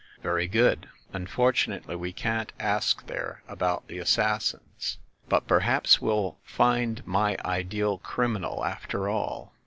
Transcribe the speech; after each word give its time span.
"Very 0.23 0.47
good. 0.47 0.89
Unfortunately 1.13 1.95
we 1.95 2.11
can't 2.11 2.51
ask 2.59 3.05
there 3.05 3.43
about 3.47 3.87
the 3.87 3.99
Assassins. 3.99 4.97
But 5.29 5.45
perhaps 5.45 6.01
we'll 6.01 6.39
find 6.43 7.05
my 7.05 7.37
ideal 7.45 7.99
criminal 7.99 8.65
after 8.65 9.07
all. 9.09 9.53